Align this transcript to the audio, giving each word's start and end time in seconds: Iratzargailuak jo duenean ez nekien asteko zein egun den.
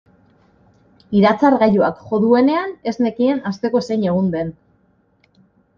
Iratzargailuak 1.19 2.01
jo 2.07 2.21
duenean 2.25 2.75
ez 2.93 2.97
nekien 3.09 3.47
asteko 3.53 3.87
zein 3.91 4.11
egun 4.15 4.35
den. 4.39 4.53